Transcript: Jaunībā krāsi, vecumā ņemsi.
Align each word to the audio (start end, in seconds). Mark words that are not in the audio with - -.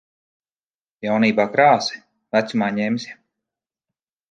Jaunībā 1.07 1.45
krāsi, 1.57 2.01
vecumā 2.39 2.73
ņemsi. 2.81 3.17